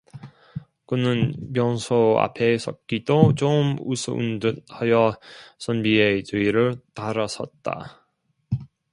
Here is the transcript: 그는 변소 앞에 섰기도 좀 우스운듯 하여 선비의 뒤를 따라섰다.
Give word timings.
그는 0.87 1.53
변소 1.53 2.17
앞에 2.19 2.57
섰기도 2.57 3.35
좀 3.35 3.75
우스운듯 3.81 4.65
하여 4.67 5.13
선비의 5.59 6.23
뒤를 6.23 6.81
따라섰다. 6.95 8.03